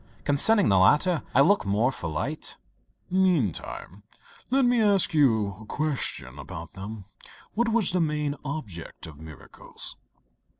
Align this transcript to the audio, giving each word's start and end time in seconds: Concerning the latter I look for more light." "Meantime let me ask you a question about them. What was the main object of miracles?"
Concerning 0.23 0.67
the 0.67 0.79
latter 0.79 1.21
I 1.35 1.41
look 1.41 1.61
for 1.61 1.69
more 1.69 1.93
light." 2.01 2.57
"Meantime 3.11 4.01
let 4.49 4.65
me 4.65 4.81
ask 4.81 5.13
you 5.13 5.57
a 5.61 5.65
question 5.67 6.39
about 6.39 6.71
them. 6.73 7.05
What 7.53 7.69
was 7.69 7.91
the 7.91 8.01
main 8.01 8.35
object 8.43 9.05
of 9.05 9.19
miracles?" 9.19 9.95